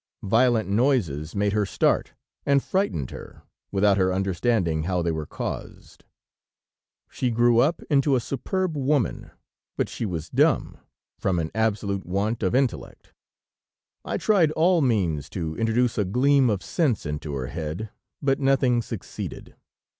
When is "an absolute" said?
11.37-12.03